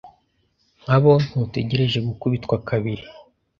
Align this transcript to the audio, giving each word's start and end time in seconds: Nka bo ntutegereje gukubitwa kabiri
Nka 0.83 0.97
bo 1.01 1.11
ntutegereje 1.27 1.99
gukubitwa 2.07 2.55
kabiri 2.67 3.03